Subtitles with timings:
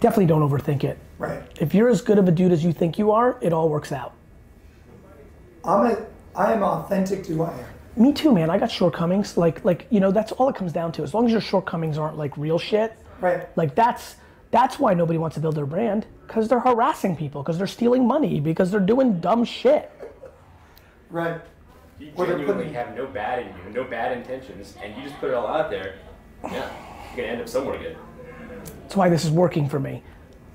[0.00, 0.98] Definitely don't overthink it.
[1.18, 1.42] Right.
[1.60, 3.92] If you're as good of a dude as you think you are, it all works
[3.92, 4.14] out.
[5.64, 7.66] I'm a, I am authentic to who I am.
[8.02, 8.48] Me too, man.
[8.48, 9.36] I got shortcomings.
[9.36, 11.02] Like, like you know, that's all it comes down to.
[11.02, 13.46] As long as your shortcomings aren't like real shit, Right.
[13.56, 14.16] like that's
[14.50, 18.06] that's why nobody wants to build their brand because they're harassing people, because they're stealing
[18.06, 19.90] money, because they're doing dumb shit.
[21.10, 21.40] Right.
[21.98, 25.28] You genuinely putting- have no bad in you, no bad intentions, and you just put
[25.30, 25.96] it all out there.
[26.44, 27.96] Yeah, you're gonna end up somewhere good.
[28.90, 30.02] That's why this is working for me.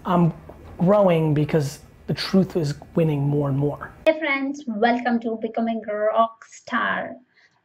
[0.06, 0.34] I'm
[0.78, 3.78] growing because the truth is winning more and more.
[4.08, 5.86] Hey friends welcome to becoming
[6.16, 7.06] rock star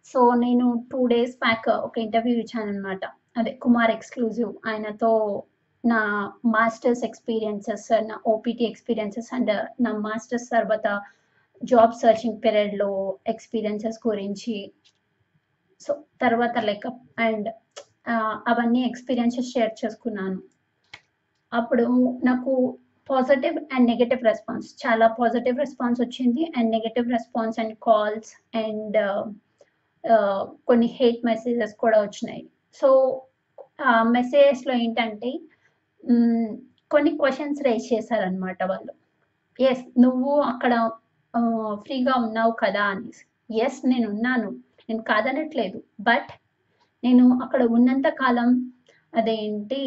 [0.06, 3.02] so నేను two days back ఒక interview ఇచ్చాను అనమాట
[3.40, 5.10] అదే Kumar exclusive ఆయనతో
[5.84, 6.02] నా
[6.56, 9.52] masters experiences నా OPT experiences and
[9.86, 10.86] నా masters తర్వాత
[11.72, 12.90] జాబ్ సర్చింగ్ పీరియడ్లో
[13.34, 14.56] ఎక్స్పీరియన్సెస్ గురించి.
[15.80, 15.90] సో
[16.24, 16.88] తర్వాత లైక్
[17.28, 17.50] అండ్
[18.52, 20.38] అవన్నీ ఎక్స్పీరియన్సెస్ షేర్ చేసుకున్నాను.
[21.52, 21.86] అప్పుడు
[22.28, 22.52] నాకు
[23.10, 28.30] పాజిటివ్ అండ్ నెగటివ్ రెస్పాన్స్ చాలా పాజిటివ్ రెస్పాన్స్ వచ్చింది and negative response and calls
[28.64, 28.98] and
[30.68, 32.42] కొన్ని హేట్ మెసేజెస్ కూడా వచ్చినాయి.
[32.80, 32.88] సో
[33.90, 35.30] ఆ మెసేజెస్లో ఏంటంటే
[36.92, 38.92] కొన్ని క్వశ్చన్స్ రేస్ చేశారనమాట వాళ్ళు.
[39.58, 40.74] ఎస్ నువ్వు అక్కడ
[41.84, 43.24] ఫ్రీగా ఉన్నావు కదా అనేసి.
[43.64, 44.48] ఎస్ నేను ఉన్నాను.
[44.88, 45.78] నేను కాదనట్లేదు.
[46.00, 46.30] బట్
[47.02, 48.48] నేను అక్కడ ఉన్నంత కాలం
[49.12, 49.82] అదేంటి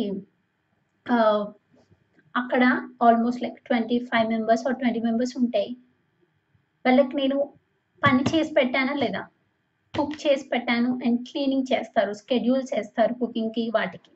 [2.36, 2.64] అక్కడ
[3.02, 5.78] almost like twenty five members or twenty members ఉంటాయి.
[6.86, 7.38] వాళ్ళకి నేను
[8.04, 9.22] పని చేసి పెట్టానా లేదా?
[9.98, 14.12] కుక్ చేసి పెట్టాను అండ్ క్లీనింగ్ చేస్తారు స్కెడ్యూల్ చేస్తారు కుకింగ్కి వాటికి.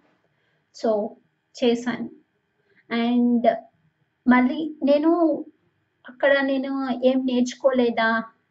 [0.75, 1.15] సో
[1.63, 2.09] చేశాను.
[2.89, 3.47] అండ్
[4.27, 5.11] మళ్ళీ నేను
[6.09, 6.71] అక్కడ నేను
[7.05, 8.09] ఏం నేర్చుకోలేదా?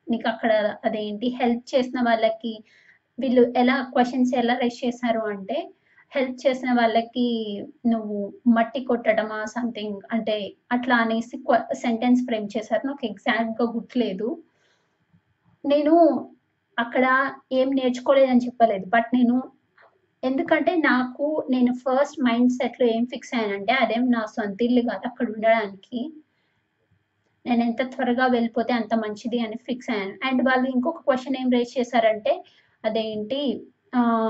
[0.08, 0.52] నీకు అక్కడ
[0.84, 1.28] అదేంటి?
[1.40, 2.64] హెల్ప్ చేసిన వాళ్ళకి
[3.18, 5.58] వీళ్ళు ఎలా క్వశ్చన్స్ ఎలా రైస్ చేశారు అంటే
[6.12, 7.26] హెల్ప్ చేసిన వాళ్ళకి
[7.86, 10.36] నువ్వు మట్టి కొట్టడమా సంథింగ్ అంటే
[10.72, 11.36] అట్లా అనేసి
[11.74, 12.86] సెంటెన్స్ ఫ్రేమ్ చేశారు.
[12.86, 14.28] నాకు ఎగ్జాక్ట్గా గుర్తులేదు.
[15.64, 15.94] నేను
[16.78, 17.04] అక్కడ
[17.52, 18.86] ఏం నేర్చుకోలేదని చెప్పలేదు.
[18.86, 19.36] బట్ నేను
[20.22, 25.04] ఎందుకంటే నాకు నేను ఫస్ట్ మైండ్ సెట్లో ఏం ఫిక్స్ అయ్యానంటే అదేం నా సొంత ఇల్లు కాదు.
[25.06, 26.00] అక్కడ ఉండడానికి
[27.44, 30.14] నేను ఎంత త్వరగా వెళ్ళిపోతే అంత మంచిది అని ఫిక్స్ అయ్యాను.
[30.24, 32.32] అండ్ వాళ్ళు ఇంకొక క్వశ్చన్ ఏం రేస్ చేశారంటే
[32.84, 33.40] అదేంటి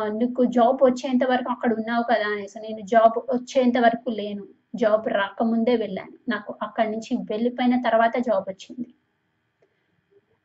[0.09, 4.45] నీకు జాబ్ వచ్చేంత వరకు అక్కడ ఉన్నావు కదా అనేసి నేను జాబ్ వచ్చేంత వరకు లేను.
[4.75, 6.17] జాబ్ రాకముందే వెళ్ళాను.
[6.29, 8.89] నాకు అక్కడి నుంచి వెళ్ళిపోయిన తర్వాత జాబ్ వచ్చింది.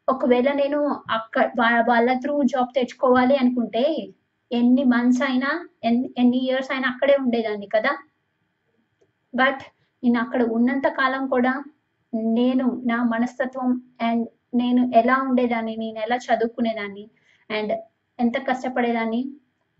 [0.08, 0.80] ఒకవేళ నేను
[1.10, 1.50] అక్కడ
[1.88, 3.84] వాళ్ళ త్రూ జాబ్ తెచ్చుకోవాలి అనుకుంటే
[4.52, 5.52] ఎన్ని మంత్స్ అయినా
[5.84, 7.92] ఎన్ని ఎన్ని ఇయర్స్ అయినా అక్కడే ఉండేదాన్ని కదా.
[9.34, 9.62] బట్
[10.04, 11.54] నేను అక్కడ ఉన్నంత కాలం కూడా
[12.34, 13.70] నేను నా మనస్తత్వం
[14.02, 17.10] అండ్ నేను ఎలా ఉండేదాన్ని నేను ఎలా చదువుకునేదాన్ని
[17.50, 17.74] అండ్
[18.22, 19.22] ఎంత కష్టపడేదాన్ని?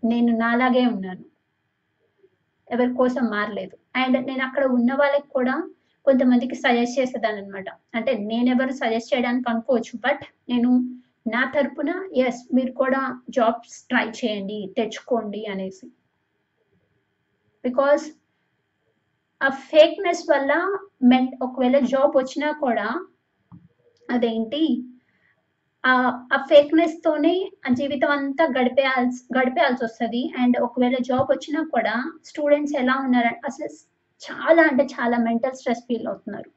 [0.02, 1.24] నేను నాలాగే ఉన్నాను.
[2.70, 3.76] ఎవరి కోసం మారలేదు.
[3.96, 5.54] అండ్ నేను అక్కడ ఉన్న వాళ్ళకి కూడా
[6.06, 10.70] కొంతమందికి సజెస్ట్ చేసేదాన్ని అనమాట అంటే నేను ఎవరు సజెస్ట్ చేయడానికి అనుకోవచ్చు బట్ నేను
[11.32, 15.86] నా తరపున ఎస్ మీరు కూడా జాబ్స్ ట్రై చేయండి తెచ్చుకోండి అనేసి.
[17.64, 18.04] బికాస్
[19.40, 20.52] ఆ ఫేక్నెస్ వల్ల
[21.02, 22.88] మెన్ ఒకవేళ జాబ్ వచ్చినా కూడా
[24.08, 24.62] అదేంటి?
[25.84, 31.94] ఆ ఫేక్నెస్ తోనే ఆ జీవితం అంతా గడిపేయాల్సి గడిపేయాల్సి వస్తుంది అండ్ ఒకవేళ జాబ్ వచ్చినా కూడా
[32.24, 33.68] స్టూడెంట్స్ ఎలా ఉన్నారు అసలు
[34.22, 36.50] చాలా అంటే చాలా మెంటల్ స్ట్రెస్ ఫీల్ అవుతున్నారు.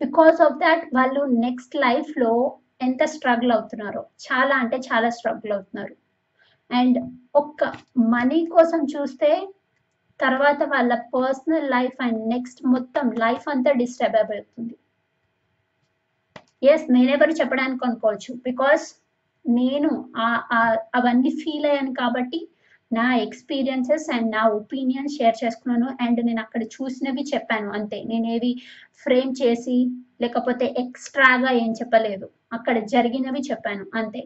[0.00, 2.32] బికాస్ ఆఫ్ దాట్ వాళ్ళు నెక్స్ట్ లైఫ్లో
[2.80, 5.94] ఎంత స్ట్రగుల్ అవుతున్నారో చాలా అంటే చాలా స్ట్రగుల్ అవుతున్నారు.
[6.70, 6.98] అండ్
[7.34, 7.64] ఒక్క
[7.96, 9.30] మనీ కోసం చూస్తే
[10.20, 14.76] తర్వాత వాళ్ళ పర్సనల్ లైఫ్ అండ్ నెక్స్ట్ మొత్తం లైఫ్ అంతా డిస్టర్బ్ అయిపోతుంది.
[16.62, 18.30] ఎస్ నేనెవరు చెప్పడానికి అనుకోవచ్చు.
[18.46, 18.84] బికాస్
[19.44, 19.90] నేను
[20.98, 22.40] అవన్నీ ఫీల్ అయ్యాను కాబట్టి
[22.90, 25.88] నా ఎక్స్పీరియన్సెస్ అండ్ నా ఒపీనియన్ షేర్ చేసుకున్నాను.
[26.04, 27.98] అండ్ నేను అక్కడ చూసినవి చెప్పాను అంతే.
[28.04, 28.52] నేనేవి
[29.04, 29.76] ఫ్రేమ్ చేసి
[30.20, 32.26] లేకపోతే ఎక్స్ట్రాగా ఏం చెప్పలేదు.
[32.52, 34.22] అక్కడ జరిగినవి చెప్పాను అంతే.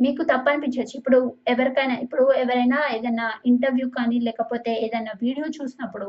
[0.00, 1.18] మీకు తప్పు అనిపించవచ్చు ఇప్పుడు
[1.48, 6.08] ఎవరికైనా ఇప్పుడు ఎవరైనా ఏదైనా ఇంటర్వ్యూ కానీ లేకపోతే ఏదైనా వీడియో చూసినప్పుడు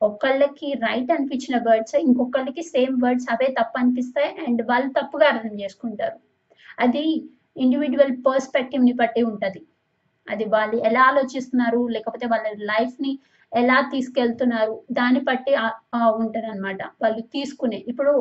[0.00, 6.16] ఒకళ్ళకి రైట్ అనిపించిన వర్డ్స్ ఇంకొకళ్ళకి సేమ్ వర్డ్స్ అవే తప్పు అనిపిస్తాయి అండ్ వాళ్ళు తప్పుగా అర్థం చేసుకుంటారు.
[6.78, 7.04] అది
[7.56, 9.60] ఇండివిజువల్ పర్స్పెక్టివ్ని బట్టి ఉంటది.
[10.28, 13.12] అది వాళ్ళు ఎలా ఆలోచిస్తున్నారు లేకపోతే వాళ్ళ లైఫ్ని
[13.52, 15.52] ఎలా తీసుకెళ్తున్నారు దాన్ని బట్టి
[16.22, 18.12] ఉంటది అనమాట వాళ్ళు తీసుకునే ఇప్పుడు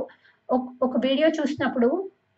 [0.82, 1.90] ఒక వీడియో చూసినప్పుడు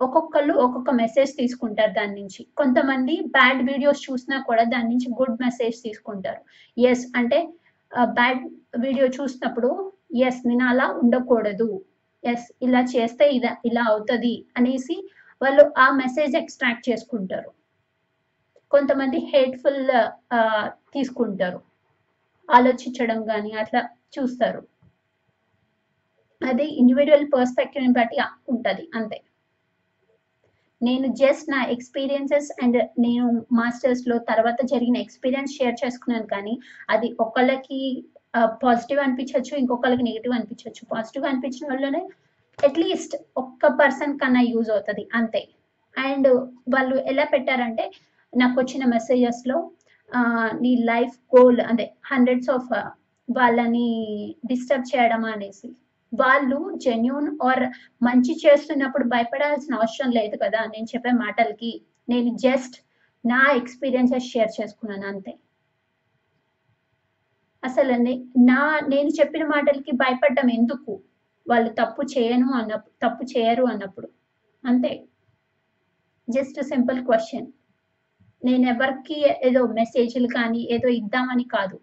[0.02, 2.42] ఒక్కొక్కళ్ళు ఒక్కొక్క మెసేజ్ తీసుకుంటారు దాని నుంచి.
[2.60, 6.42] కొంతమంది బ్యాడ్ వీడియోస్ చూసినా కూడా దాని నుంచి గుడ్ మెసేజ్ తీసుకుంటారు.
[6.78, 7.40] ఎస్ అంటే
[8.18, 8.42] బ్యాడ్
[8.86, 9.70] వీడియో చూసినప్పుడు
[10.28, 11.70] ఎస్ నేను అలా ఉండకూడదు.
[12.24, 14.96] ఎస్ ఇలా చేస్తే ఇలా ఇలా అవుతుంది అనేసి
[15.42, 17.50] వాళ్ళు ఆ మెసేజ్ ఎక్స్ట్రాక్ట్ చేసుకుంటారు.
[18.72, 19.84] కొంతమంది హేట్ఫుల్
[20.96, 21.60] తీసుకుంటారు.
[22.50, 23.82] ఆలోచించడం కానీ అట్లా
[24.16, 24.62] చూస్తారు.
[26.42, 28.18] అది ఇండివిజువల్ పర్స్పెక్టివ్ని బట్టి
[28.54, 28.84] ఉంటుంది.
[29.00, 29.18] అంతే.
[30.82, 36.54] నేను జస్ట్ నా ఎక్స్పీరియన్సెస్ అండ్ నేను మాస్టర్స్లో తర్వాత జరిగిన ఎక్స్పీరియన్స్ షేర్ చేసుకున్నాను కానీ
[36.90, 37.80] అది ఒకళ్ళకి
[38.64, 42.02] పాజిటివ్ అనిపించవచ్చు ఇంకొకరికి నెగిటివ్ అనిపించవచ్చు పాజిటివ్ అనిపించిన వాళ్ళనే
[42.60, 45.42] అట్లీస్ట్ ఒక్క పర్సన్ కన్నా యూజ్ అవుతుంది అంతే.
[45.96, 46.28] అండ్
[46.74, 47.86] వాళ్ళు ఎలా పెట్టారంటే
[48.34, 49.58] నాకు వచ్చిన మెసేజెస్లో
[50.64, 52.72] నీ లైఫ్ గోల్ అదే హండ్రెడ్స్ ఆఫ్
[53.30, 53.88] వాళ్ళని
[54.46, 55.68] డిస్టర్బ్ చేయడం అనేసి.
[56.14, 57.64] వాళ్ళు జెన్యున్ ఆర్
[58.04, 60.66] మంచి చేస్తున్నప్పుడు భయపడాల్సిన అవసరం లేదు కదా?
[60.66, 61.82] నేను చెప్పే మాటలకి.
[62.10, 62.76] నేను జస్ట్
[63.26, 65.38] నా ఎక్స్పీరియన్సెస్ షేర్ చేసుకున్నాను అంతే.
[67.64, 67.92] అసలు
[68.38, 71.02] నా నేను చెప్పిన మాటలకి భయపడడం ఎందుకు?
[71.50, 74.10] వాళ్ళు తప్పు చేయను అన్నప్పుడు తప్పు చేయరు అన్నప్పుడు.
[74.66, 75.06] అంతే.
[76.30, 77.48] జస్ట్ సింపుల్ క్వశ్చన్
[78.46, 81.80] నేను ఎవరికి ఏదో మెసేజ్లు కానీ ఏదో ఇద్దామని కాదు.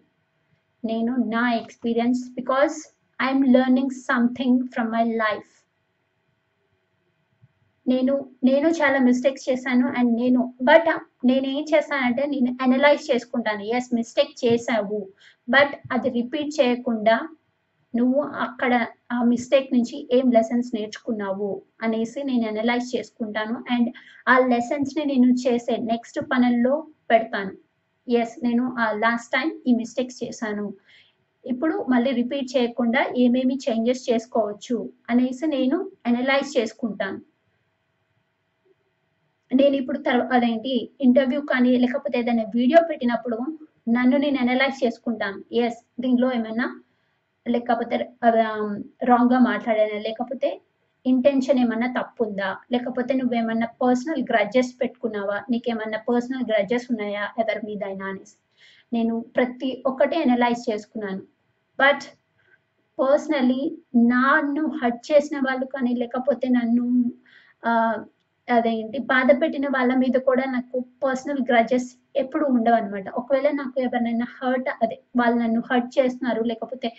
[0.85, 5.51] నేను నా experience because I am learning something from my life
[7.85, 8.13] నేను
[8.43, 13.63] నేను చాలా మిస్టేక్స్ చేశాను అండ్ నేను బట్ uh, నేను ఏం చేస్తానంటే నేను అనలైజ్ చేసుకుంటాను.
[13.77, 14.99] ఎస్ మిస్టేక్ చేశావు
[15.47, 17.17] బట్ అది రిపీట్ చేయకుండా
[17.93, 18.73] నువ్వు అక్కడ
[19.11, 21.51] ఆ మిస్టేక్ నుంచి ఏం లెసన్స్ నేర్చుకున్నావు
[21.83, 23.89] అనేసి నేను అనలైజ్ చేసుకుంటాను అండ్
[24.27, 26.75] ఆ లెసన్స్ని నేను చేసే నెక్స్ట్ పనుల్లో
[27.11, 27.53] పెడతాను.
[28.07, 30.65] ఎస్ నేను ఆ లాస్ట్ టైం ఈ మిస్టేక్స్ చేశాను.
[31.45, 34.77] ఇప్పుడు మళ్ళీ రిపీట్ చేయకుండా ఏమేమి చేంజెస్ చేసుకోవచ్చు
[35.09, 35.77] అనేసి నేను
[36.09, 37.19] అనలైజ్ చేసుకుంటాను.
[39.51, 43.37] నేను ఇప్పుడు తర్వాత అదేంటి ఇంటర్వ్యూ కానీ లేకపోతే ఏదైనా వీడియో పెట్టినప్పుడు
[43.97, 45.39] నన్ను నేను అనలైజ్ చేసుకుంటాను.
[45.63, 46.65] ఎస్ దీనిలో ఏమైనా
[47.45, 47.95] లేకపోతే
[49.11, 49.99] రాంగ్గా మాట్లాడానా?
[50.07, 50.49] లేకపోతే
[51.05, 55.37] ఇంటెన్షన్ ఏమన్నా తప్పు ఉందా లేకపోతే నువ్వేమన్నా పర్సనల్ గ్రడ్జెస్ పెట్టుకున్నావా?
[55.51, 58.35] నీకేమన్నా పర్సనల్ గ్రడ్జెస్ ఉన్నాయా ఎవరి మీద అయినా అనేసి.
[58.91, 61.21] నేను ప్రతి ఒక్కటి అనలైజ్ చేసుకున్నాను.
[61.79, 62.05] బట్
[62.97, 63.61] పర్సనలీ
[64.11, 66.85] నన్ను హర్ట్ చేసిన వాళ్ళు కానీ లేకపోతే నన్ను
[68.47, 74.27] అదేంటి బాధ పెట్టిన వాళ్ళ మీద కూడా నాకు పర్సనల్ గ్రజెస్ ఎప్పుడు ఉండవు అనమాట ఒకవేళ నాకు ఎవరినైనా
[74.35, 76.89] హర్ట్ అదే వాళ్ళు నన్ను హర్ట్ చేస్తున్నారు లేకపోతే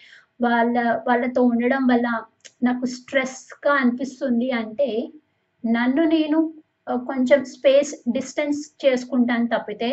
[0.41, 0.77] వాళ్ళ
[1.07, 2.09] వాళ్ళతో ఉండడం వల్ల
[2.63, 4.89] నాకు స్ట్రెస్గా అనిపిస్తుంది అంటే
[5.65, 6.39] నన్ను నేను
[7.07, 9.91] కొంచెం స్పేస్ డిస్టెన్స్ చేసుకుంటాను తప్పితే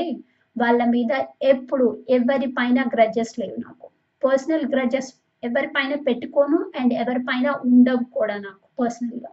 [0.55, 1.11] వాళ్ళ మీద
[1.43, 3.87] ఎప్పుడు ఎవరి పైన గ్రడ్జెస్ లేవు నాకు.
[4.23, 5.11] పర్సనల్ గ్రజెస్
[5.43, 9.31] ఎవరిపైన పెట్టుకోను అండ్ ఎవరిపైన ఉండవు కూడా నాకు పర్సనల్గా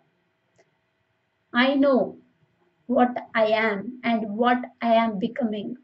[1.52, 1.94] I know
[2.88, 5.74] what I am and what I am becoming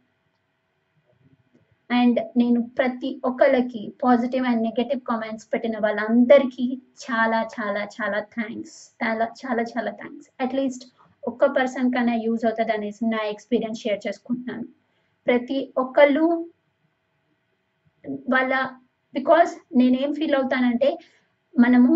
[1.91, 6.67] and నేను ప్రతి ఒక్కరికి పాజిటివ్ అండ్ నెగటివ్ కామెంట్స్ పెట్టిన వాళ్ళందరికీ
[7.05, 10.87] చాలా చాలా చాలా థ్యాంక్స్ చాలా చాలా చాలా థ్యాంక్స్ అట్లీస్ట్
[11.25, 14.67] ఒక్క పర్సన్ కన్నా యూజ్ అవుతుంది అనేసి నా ఎక్స్పీరియన్స్ షేర్ చేసుకుంటున్నాను.
[15.27, 16.25] ప్రతి ఒక్కళ్ళు
[18.29, 18.53] వాళ్ళ
[19.17, 20.91] బికాస్ నేనేం ఫీల్ అవుతానంటే
[21.55, 21.93] మనము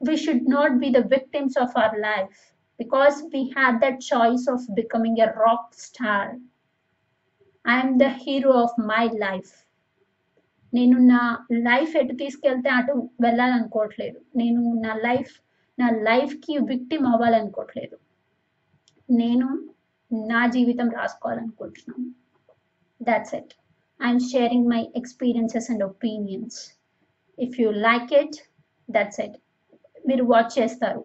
[0.00, 2.36] we should not be the victims of our life
[2.80, 6.32] because we have that choice of becoming a rock star
[7.64, 9.52] I'm the hero of my life
[10.72, 11.20] నేను నా
[11.68, 14.18] లైఫ్ ఎటు తీసుకెళ్తే అటు వెళ్ళాలనుకోవట్లేదు.
[14.36, 15.32] నేను నా లైఫ్
[15.78, 17.96] నా లైఫ్కి విక్టిమ్ అవ్వాలనుకోవట్లేదు.
[19.08, 19.46] నేను
[20.10, 22.06] నా జీవితం రాసుకోవాలనుకుంటున్నాను.
[23.00, 23.54] That's it
[24.00, 26.56] I'm sharing my experiences and opinions
[27.38, 28.36] if you like it
[28.88, 29.36] that's it
[30.08, 31.00] మీరు వాచ్ చేస్తారు.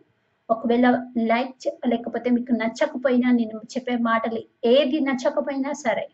[0.49, 0.87] ఒకవేళ
[1.31, 6.05] లైక్ లేకపోతే మీకు నచ్చకపోయినా నేను చెప్పే మాటలు ఏది నచ్చకపోయినా సరే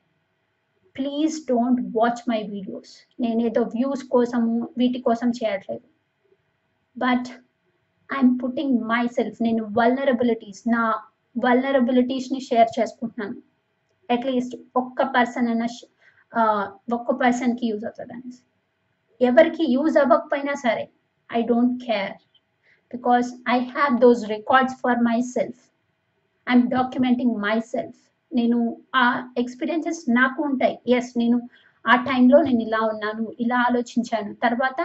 [0.96, 5.86] please don't watch my videos నేనేదో వ్యూస్ కోసము వీటి కోసం చేయట్లేదు.
[6.98, 7.28] But
[8.10, 10.84] I'm putting myself నేను వల్నరబిలిటీస్ నా
[11.36, 13.38] వల్నరబిలిటీస్ని షేర్ చేసుకుంటున్నాను.
[14.10, 15.68] అట్లీస్ట్ ఒక్క పర్సన్ అయినా
[16.98, 18.42] ఒక్క పర్సన్కి యూజ్ అవుతుంది అనేసి.
[19.22, 20.86] ఎవరికి యూజ్ అవ్వకపోయినా సరే
[21.30, 22.16] I don't care.
[22.94, 25.00] Because I have those records for
[25.36, 25.62] myself
[26.48, 27.36] I'm documenting
[27.74, 28.00] myself
[28.32, 28.60] నేను
[28.96, 29.06] ఆ
[29.38, 30.76] ఎక్స్పీరియన్సెస్ నాకు ఉంటాయి.
[30.98, 31.38] ఎస్ నేను
[31.86, 34.32] ఆ టైంలో నేను ఇలా ఉన్నాను ఇలా ఆలోచించాను.
[34.46, 34.80] తర్వాత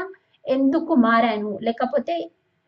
[0.45, 1.59] ఎందుకు మారాను?
[1.63, 2.15] లేకపోతే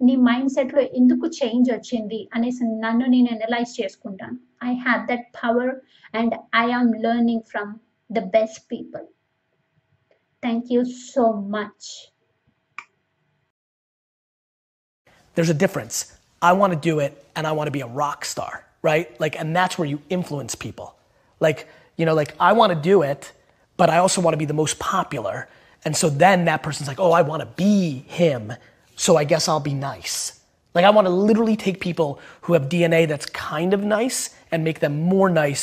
[0.01, 2.29] నీ మైండ్ సెట్లో ఎందుకు చేంజ్ వచ్చింది?
[2.35, 4.37] అనేసి నన్ను నేను అనలైజ్ చేసుకుంటాను.
[4.65, 5.73] I have that power
[6.15, 7.73] and I am learning from
[8.11, 9.09] the best people.
[10.43, 12.09] Thank you so much.
[15.35, 16.17] There's a difference.
[16.43, 19.19] I want to do it and I want to be a rock star, right?
[19.21, 20.97] Like, and that's where you influence people.
[21.41, 23.33] Like, you know, like I want to do it,
[23.77, 25.49] but I also want to be the most popular.
[25.85, 28.53] And so then that person's like, oh, I want to be him,
[28.97, 30.41] so I guess I'll be nice.
[30.75, 34.65] Like, I want to literally take people who have DNA that's kind of nice and
[34.65, 35.53] make them more nice